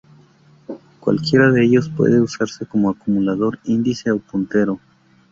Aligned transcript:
Cualquiera 0.99 1.51
de 1.51 1.63
ellos 1.63 1.87
puede 1.95 2.19
usarse 2.19 2.65
como 2.65 2.89
acumulador, 2.89 3.59
índice 3.65 4.09
o 4.09 4.17
puntero. 4.17 4.79